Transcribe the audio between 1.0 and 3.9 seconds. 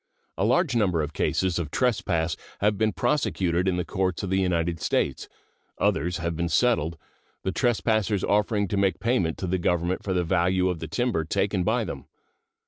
of cases of trespass have been prosecuted in the